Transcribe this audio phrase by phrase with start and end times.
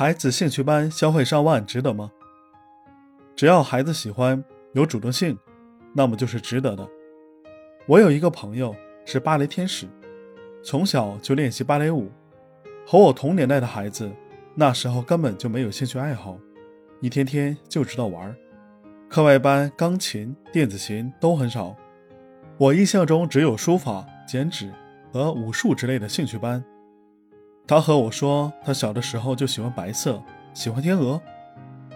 [0.00, 2.10] 孩子兴趣班消费上万，值得吗？
[3.36, 4.42] 只要孩子喜欢，
[4.72, 5.38] 有主动性，
[5.92, 6.88] 那么就是值得的。
[7.86, 8.74] 我有一个朋友
[9.04, 9.86] 是芭蕾天使，
[10.62, 12.10] 从小就练习芭蕾舞，
[12.86, 14.10] 和我同年代的孩子，
[14.54, 16.38] 那时候根本就没有兴趣爱好，
[17.02, 18.34] 一天天就知道玩。
[19.06, 21.76] 课外班、钢琴、电子琴都很少，
[22.56, 24.72] 我印象中只有书法、剪纸
[25.12, 26.64] 和武术之类的兴趣班。
[27.70, 30.20] 他和我说，他小的时候就喜欢白色，
[30.52, 31.22] 喜欢天鹅。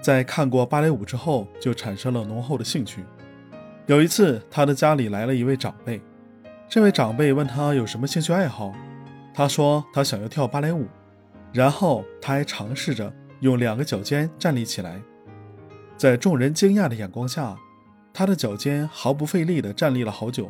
[0.00, 3.04] 在看过芭蕾舞之后，就产生了浓厚的兴趣。
[3.86, 6.00] 有一次，他的家里来了一位长辈，
[6.68, 8.72] 这位长辈问他有什么兴趣爱好，
[9.34, 10.86] 他说他想要跳芭蕾舞，
[11.52, 15.02] 然后他还尝试着用两个脚尖站立起来。
[15.96, 17.56] 在众人惊讶的眼光下，
[18.12, 20.48] 他的脚尖毫不费力地站立了好久。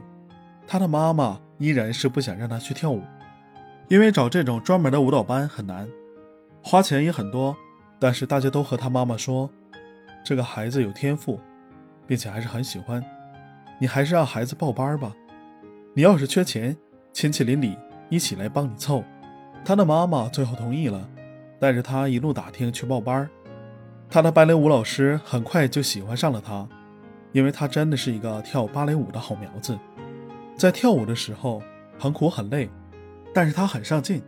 [0.67, 3.01] 他的妈妈依然是不想让他去跳舞。
[3.89, 5.89] 因为找这种专门的舞蹈班很难，
[6.63, 7.55] 花钱也很多，
[7.99, 9.51] 但是大家都和他妈妈说，
[10.25, 11.39] 这个孩子有天赋，
[12.07, 13.05] 并且还是很喜欢，
[13.79, 15.13] 你还是让孩子报班吧。
[15.93, 16.77] 你要是缺钱，
[17.13, 17.77] 亲戚邻里
[18.09, 19.05] 一起来帮你凑。
[19.65, 21.07] 他的妈妈最后同意了，
[21.61, 23.29] 带着他一路打听去报班。
[24.09, 26.67] 他的芭蕾舞老师很快就喜欢上了他，
[27.33, 29.79] 因为他真的是一个跳芭蕾舞的好苗子，
[30.57, 31.63] 在跳舞的时候
[31.99, 32.71] 很苦很累。
[33.35, 34.23] 但是他很上进，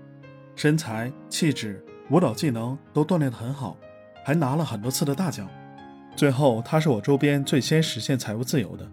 [0.57, 3.77] 身材、气质、舞蹈技能都锻炼得很好，
[4.25, 5.49] 还拿了很多次的大奖。
[6.17, 8.85] 最后，他是我周边最先实现财务自由的。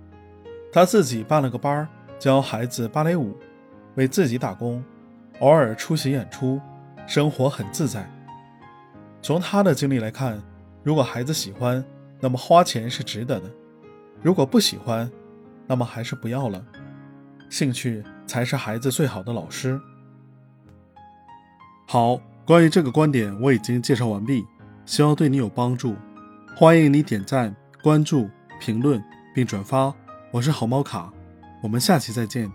[0.72, 1.88] 他自己办了个班
[2.19, 3.36] 教孩子芭蕾舞，
[3.95, 4.84] 为自己打工，
[5.39, 6.61] 偶尔出席演出，
[7.08, 8.08] 生活很自在。
[9.22, 10.39] 从他的经历来看，
[10.84, 11.84] 如果孩子喜欢，
[12.19, 13.47] 那么花钱是值得的；
[14.22, 15.09] 如果不喜欢，
[15.66, 16.64] 那么还是不要了。
[17.50, 19.80] 兴趣才是孩子最好的老师。
[21.94, 24.44] 好，关于这个观点我已经介绍完毕，
[24.83, 25.95] 希望对你有帮助。
[26.55, 28.27] 欢迎你点赞、关注、
[28.59, 29.00] 评论
[29.31, 29.94] 并转发。
[30.31, 31.13] 我是好猫卡，
[31.62, 32.51] 我们下期再见。